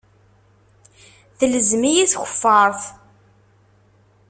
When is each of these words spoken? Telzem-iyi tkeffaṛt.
Telzem-iyi 1.37 2.05
tkeffaṛt. 2.11 2.81